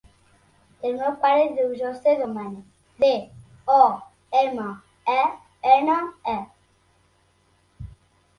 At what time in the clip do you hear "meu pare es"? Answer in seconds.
1.01-1.51